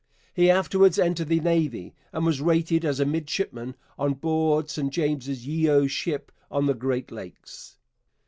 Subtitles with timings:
[0.33, 5.27] He afterwards entered the Navy and was rated as a midshipman on board Sir James
[5.45, 7.77] Yeo's ship on the Great Lakes.